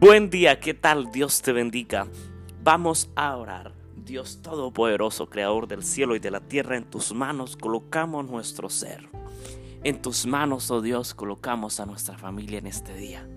Buen 0.00 0.30
día, 0.30 0.60
¿qué 0.60 0.72
tal? 0.72 1.12
Dios 1.12 1.42
te 1.42 1.52
bendiga. 1.52 2.06
Vamos 2.64 3.10
a 3.16 3.36
orar. 3.36 3.74
Dios 3.94 4.40
Todopoderoso, 4.40 5.28
Creador 5.28 5.68
del 5.68 5.82
cielo 5.82 6.16
y 6.16 6.18
de 6.18 6.30
la 6.30 6.40
tierra, 6.40 6.78
en 6.78 6.84
tus 6.84 7.12
manos 7.12 7.54
colocamos 7.54 8.24
nuestro 8.24 8.70
ser. 8.70 9.10
En 9.84 10.00
tus 10.00 10.24
manos, 10.24 10.70
oh 10.70 10.80
Dios, 10.80 11.12
colocamos 11.12 11.80
a 11.80 11.86
nuestra 11.86 12.16
familia 12.16 12.56
en 12.60 12.66
este 12.66 12.94
día. 12.94 13.28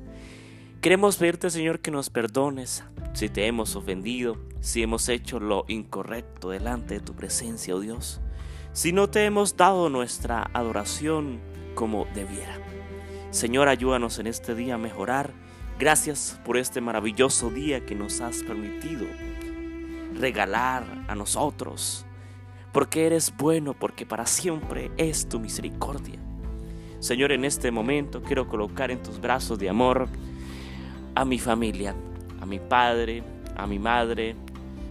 Queremos 0.79 1.17
pedirte, 1.17 1.49
Señor, 1.49 1.81
que 1.81 1.91
nos 1.91 2.09
perdones 2.09 2.85
si 3.11 3.27
te 3.27 3.45
hemos 3.45 3.75
ofendido, 3.75 4.37
si 4.61 4.83
hemos 4.83 5.09
hecho 5.09 5.41
lo 5.41 5.65
incorrecto 5.67 6.49
delante 6.49 6.93
de 6.93 7.01
tu 7.01 7.13
presencia, 7.13 7.75
oh 7.75 7.81
Dios, 7.81 8.21
si 8.71 8.93
no 8.93 9.09
te 9.09 9.25
hemos 9.25 9.57
dado 9.57 9.89
nuestra 9.89 10.49
adoración 10.53 11.41
como 11.75 12.07
debiera. 12.15 12.57
Señor, 13.31 13.67
ayúdanos 13.67 14.17
en 14.19 14.27
este 14.27 14.55
día 14.55 14.75
a 14.75 14.77
mejorar 14.77 15.33
Gracias 15.79 16.39
por 16.45 16.57
este 16.57 16.81
maravilloso 16.81 17.49
día 17.49 17.83
que 17.83 17.95
nos 17.95 18.21
has 18.21 18.43
permitido 18.43 19.07
regalar 20.13 20.83
a 21.07 21.15
nosotros. 21.15 22.05
Porque 22.71 23.07
eres 23.07 23.33
bueno, 23.35 23.73
porque 23.73 24.05
para 24.05 24.25
siempre 24.25 24.91
es 24.97 25.27
tu 25.27 25.39
misericordia. 25.39 26.19
Señor, 26.99 27.31
en 27.31 27.43
este 27.43 27.71
momento 27.71 28.21
quiero 28.21 28.47
colocar 28.47 28.91
en 28.91 29.01
tus 29.01 29.19
brazos 29.19 29.59
de 29.59 29.69
amor 29.69 30.07
a 31.15 31.25
mi 31.25 31.39
familia, 31.39 31.95
a 32.39 32.45
mi 32.45 32.59
padre, 32.59 33.23
a 33.55 33.67
mi 33.67 33.79
madre, 33.79 34.35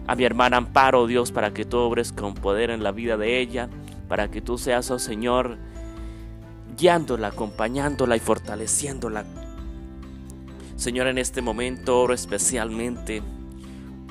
a 0.05 0.15
mi 0.15 0.25
hermana 0.25 0.57
Amparo, 0.57 1.07
Dios, 1.07 1.31
para 1.31 1.53
que 1.53 1.65
tú 1.65 1.77
obres 1.77 2.11
con 2.11 2.33
poder 2.33 2.69
en 2.69 2.83
la 2.83 2.91
vida 2.91 3.17
de 3.17 3.39
ella, 3.39 3.69
para 4.07 4.29
que 4.29 4.41
tú 4.41 4.57
seas, 4.57 4.91
oh 4.91 4.99
Señor, 4.99 5.57
guiándola, 6.77 7.29
acompañándola 7.29 8.15
y 8.15 8.19
fortaleciéndola 8.19 9.25
Señor, 10.83 11.07
en 11.07 11.17
este 11.17 11.41
momento 11.41 11.97
oro 11.97 12.13
especialmente 12.13 13.21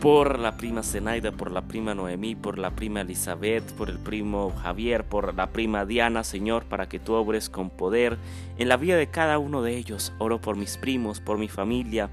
por 0.01 0.39
la 0.39 0.56
prima 0.56 0.83
Zenaida, 0.83 1.31
por 1.31 1.51
la 1.51 1.69
prima 1.69 1.95
Noemí, 1.95 2.34
por 2.34 2.56
la 2.56 2.70
prima 2.70 3.03
Elizabeth, 3.03 3.75
por 3.75 3.91
el 3.91 3.98
primo 3.98 4.55
Javier, 4.62 5.05
por 5.05 5.34
la 5.34 5.50
prima 5.50 5.84
Diana, 5.84 6.25
Señor, 6.25 6.65
para 6.65 6.89
que 6.89 6.98
tú 6.98 7.12
obres 7.12 7.50
con 7.50 7.69
poder 7.69 8.17
en 8.56 8.70
la 8.70 8.78
vida 8.78 8.97
de 8.97 9.11
cada 9.11 9.39
uno 9.39 9.61
de 9.61 9.77
ellos. 9.77 10.15
Oro 10.19 10.41
por 10.41 10.56
mis 10.56 10.78
primos, 10.78 11.20
por 11.20 11.37
mi 11.37 11.48
familia. 11.48 12.09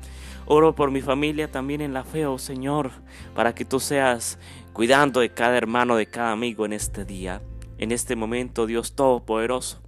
Oro 0.45 0.75
por 0.75 0.91
mi 0.91 0.99
familia 0.99 1.49
también 1.49 1.79
en 1.79 1.93
la 1.93 2.03
fe, 2.03 2.25
oh 2.25 2.37
Señor, 2.37 2.91
para 3.35 3.55
que 3.55 3.63
tú 3.63 3.79
seas 3.79 4.39
cuidando 4.73 5.21
de 5.21 5.29
cada 5.29 5.55
hermano, 5.55 5.95
de 5.95 6.07
cada 6.07 6.33
amigo 6.33 6.65
en 6.65 6.73
este 6.73 7.05
día. 7.05 7.41
En 7.77 7.93
este 7.93 8.17
momento, 8.17 8.65
Dios 8.65 8.91
Todopoderoso, 8.91 9.81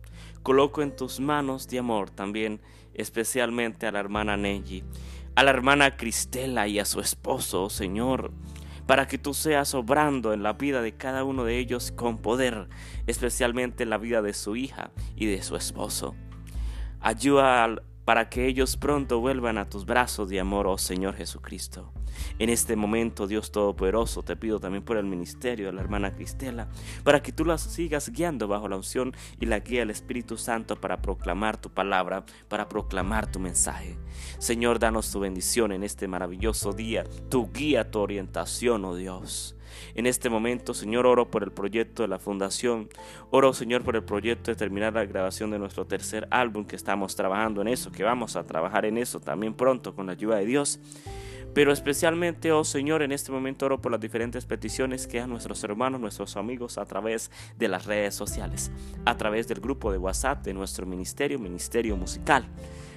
coloco 0.43 0.81
en 0.81 0.95
tus 0.95 1.19
manos 1.19 1.67
de 1.67 1.79
amor 1.79 2.09
también 2.09 2.61
especialmente 2.93 3.87
a 3.87 3.91
la 3.91 3.99
hermana 3.99 4.37
Neji, 4.37 4.83
a 5.35 5.43
la 5.43 5.51
hermana 5.51 5.97
Cristela 5.97 6.67
y 6.67 6.79
a 6.79 6.85
su 6.85 6.99
esposo, 6.99 7.69
Señor, 7.69 8.31
para 8.85 9.07
que 9.07 9.17
tú 9.17 9.33
seas 9.33 9.73
obrando 9.73 10.33
en 10.33 10.43
la 10.43 10.53
vida 10.53 10.81
de 10.81 10.95
cada 10.95 11.23
uno 11.23 11.45
de 11.45 11.57
ellos 11.57 11.91
con 11.91 12.17
poder, 12.17 12.67
especialmente 13.07 13.83
en 13.83 13.89
la 13.89 13.97
vida 13.97 14.21
de 14.21 14.33
su 14.33 14.55
hija 14.55 14.91
y 15.15 15.27
de 15.27 15.41
su 15.41 15.55
esposo. 15.55 16.15
Ayuda 16.99 17.81
para 18.05 18.29
que 18.29 18.47
ellos 18.47 18.77
pronto 18.77 19.19
vuelvan 19.19 19.57
a 19.57 19.69
tus 19.69 19.85
brazos 19.85 20.29
de 20.29 20.39
amor, 20.39 20.67
oh 20.67 20.77
Señor 20.77 21.15
Jesucristo. 21.15 21.93
En 22.39 22.49
este 22.49 22.75
momento, 22.75 23.27
Dios 23.27 23.51
Todopoderoso, 23.51 24.23
te 24.23 24.35
pido 24.35 24.59
también 24.59 24.83
por 24.83 24.97
el 24.97 25.05
ministerio 25.05 25.67
de 25.67 25.73
la 25.73 25.81
hermana 25.81 26.13
Cristela, 26.13 26.67
para 27.03 27.21
que 27.21 27.31
tú 27.31 27.45
las 27.45 27.61
sigas 27.61 28.09
guiando 28.09 28.47
bajo 28.47 28.67
la 28.67 28.77
unción 28.77 29.13
y 29.39 29.45
la 29.45 29.59
guía 29.59 29.81
del 29.81 29.89
Espíritu 29.89 30.37
Santo 30.37 30.75
para 30.75 31.01
proclamar 31.01 31.57
tu 31.57 31.69
palabra, 31.69 32.25
para 32.47 32.67
proclamar 32.69 33.31
tu 33.31 33.39
mensaje. 33.39 33.97
Señor, 34.39 34.79
danos 34.79 35.11
tu 35.11 35.19
bendición 35.19 35.71
en 35.71 35.83
este 35.83 36.07
maravilloso 36.07 36.73
día, 36.73 37.03
tu 37.29 37.51
guía, 37.51 37.89
tu 37.89 37.99
orientación, 37.99 38.85
oh 38.85 38.95
Dios. 38.95 39.55
En 39.95 40.05
este 40.05 40.29
momento, 40.29 40.73
Señor, 40.73 41.05
oro 41.05 41.29
por 41.29 41.43
el 41.43 41.51
proyecto 41.51 42.03
de 42.03 42.09
la 42.09 42.19
fundación. 42.19 42.89
Oro, 43.29 43.53
Señor, 43.53 43.83
por 43.83 43.95
el 43.95 44.03
proyecto 44.03 44.51
de 44.51 44.55
terminar 44.55 44.93
la 44.93 45.05
grabación 45.05 45.51
de 45.51 45.59
nuestro 45.59 45.85
tercer 45.85 46.27
álbum, 46.31 46.65
que 46.65 46.75
estamos 46.75 47.15
trabajando 47.15 47.61
en 47.61 47.67
eso, 47.67 47.91
que 47.91 48.03
vamos 48.03 48.35
a 48.35 48.43
trabajar 48.43 48.85
en 48.85 48.97
eso 48.97 49.19
también 49.19 49.53
pronto 49.53 49.95
con 49.95 50.07
la 50.07 50.13
ayuda 50.13 50.37
de 50.37 50.45
Dios. 50.45 50.79
Pero 51.53 51.73
especialmente, 51.73 52.51
oh 52.51 52.63
Señor, 52.63 53.01
en 53.01 53.11
este 53.11 53.31
momento 53.31 53.65
oro 53.65 53.81
por 53.81 53.91
las 53.91 53.99
diferentes 53.99 54.45
peticiones 54.45 55.05
que 55.05 55.19
a 55.19 55.27
nuestros 55.27 55.63
hermanos, 55.63 55.99
nuestros 55.99 56.37
amigos 56.37 56.77
a 56.77 56.85
través 56.85 57.29
de 57.57 57.67
las 57.67 57.85
redes 57.85 58.15
sociales, 58.15 58.71
a 59.05 59.17
través 59.17 59.47
del 59.47 59.59
grupo 59.59 59.91
de 59.91 59.97
WhatsApp 59.97 60.45
de 60.45 60.53
nuestro 60.53 60.85
ministerio, 60.85 61.39
Ministerio 61.39 61.97
Musical, 61.97 62.45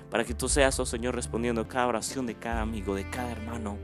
para 0.09 0.25
que 0.25 0.35
tú 0.35 0.49
seas, 0.49 0.79
oh 0.79 0.87
Señor, 0.87 1.17
respondiendo 1.17 1.67
cada 1.67 1.89
oración 1.89 2.27
de 2.27 2.37
cada 2.37 2.61
amigo, 2.61 2.95
de 2.95 3.09
cada 3.11 3.33
hermano. 3.33 3.77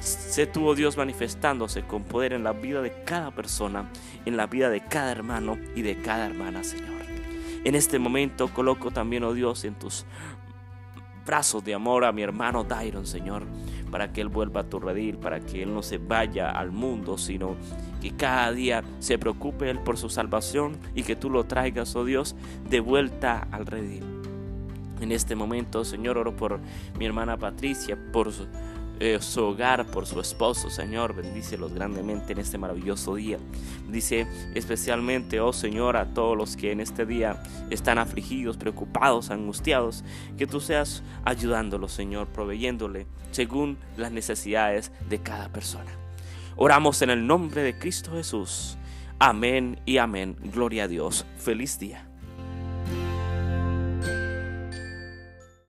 Sé 0.00 0.46
tú, 0.46 0.66
oh 0.66 0.74
Dios, 0.74 0.96
manifestándose 0.96 1.82
con 1.86 2.04
poder 2.04 2.32
en 2.32 2.42
la 2.42 2.52
vida 2.52 2.82
de 2.82 3.04
cada 3.04 3.30
persona, 3.32 3.90
en 4.24 4.36
la 4.36 4.46
vida 4.46 4.70
de 4.70 4.82
cada 4.82 5.12
hermano 5.12 5.56
y 5.76 5.82
de 5.82 6.00
cada 6.00 6.26
hermana, 6.26 6.64
Señor. 6.64 7.00
En 7.62 7.74
este 7.74 7.98
momento 7.98 8.48
coloco 8.48 8.90
también, 8.90 9.22
oh 9.22 9.34
Dios, 9.34 9.64
en 9.64 9.74
tus 9.74 10.06
brazos 11.26 11.62
de 11.62 11.74
amor 11.74 12.04
a 12.04 12.12
mi 12.12 12.22
hermano 12.22 12.64
Dairon, 12.64 13.06
Señor, 13.06 13.44
para 13.90 14.12
que 14.12 14.20
él 14.20 14.28
vuelva 14.28 14.62
a 14.62 14.68
tu 14.68 14.78
redil, 14.80 15.18
para 15.18 15.40
que 15.40 15.62
él 15.62 15.74
no 15.74 15.82
se 15.82 15.98
vaya 15.98 16.50
al 16.50 16.70
mundo, 16.70 17.18
sino 17.18 17.56
que 18.00 18.12
cada 18.12 18.52
día 18.52 18.82
se 18.98 19.18
preocupe 19.18 19.68
él 19.70 19.80
por 19.80 19.96
su 19.96 20.08
salvación 20.08 20.78
y 20.94 21.02
que 21.02 21.16
tú 21.16 21.30
lo 21.30 21.44
traigas, 21.44 21.94
oh 21.96 22.04
Dios, 22.04 22.36
de 22.68 22.80
vuelta 22.80 23.46
al 23.50 23.66
redil. 23.66 24.04
En 25.00 25.12
este 25.12 25.34
momento, 25.34 25.84
Señor, 25.84 26.18
oro 26.18 26.36
por 26.36 26.60
mi 26.98 27.06
hermana 27.06 27.38
Patricia, 27.38 27.98
por 28.12 28.32
su 28.32 28.46
eh, 29.00 29.18
su 29.20 29.42
hogar, 29.42 29.86
por 29.86 30.06
su 30.06 30.20
esposo, 30.20 30.68
Señor. 30.68 31.14
Bendícelos 31.14 31.72
grandemente 31.72 32.34
en 32.34 32.38
este 32.38 32.58
maravilloso 32.58 33.14
día. 33.14 33.38
Dice 33.88 34.26
especialmente, 34.54 35.40
oh 35.40 35.54
Señor, 35.54 35.96
a 35.96 36.12
todos 36.12 36.36
los 36.36 36.54
que 36.54 36.70
en 36.70 36.80
este 36.80 37.06
día 37.06 37.42
están 37.70 37.98
afligidos, 37.98 38.58
preocupados, 38.58 39.30
angustiados, 39.30 40.04
que 40.36 40.46
tú 40.46 40.60
seas 40.60 41.02
ayudándolos, 41.24 41.92
Señor, 41.92 42.28
proveyéndole 42.28 43.06
según 43.30 43.78
las 43.96 44.12
necesidades 44.12 44.92
de 45.08 45.18
cada 45.20 45.48
persona. 45.48 45.90
Oramos 46.56 47.00
en 47.00 47.08
el 47.08 47.26
nombre 47.26 47.62
de 47.62 47.78
Cristo 47.78 48.12
Jesús. 48.12 48.76
Amén 49.18 49.80
y 49.86 49.96
amén. 49.96 50.36
Gloria 50.52 50.84
a 50.84 50.88
Dios. 50.88 51.24
Feliz 51.38 51.78
día. 51.78 52.09